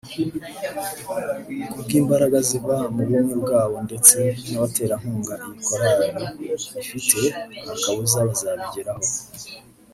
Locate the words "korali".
5.67-6.07